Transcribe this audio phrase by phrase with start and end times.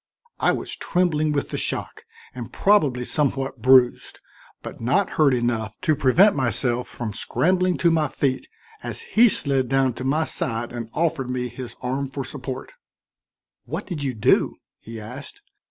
[0.39, 4.19] I was trembling with the shock and probably somewhat bruised,
[4.63, 8.47] but not hurt enough to prevent myself from scrambling to my feet,
[8.81, 12.71] as he slid down to my side and offered me his arm for support.
[13.65, 15.43] "What did you do?" he asked.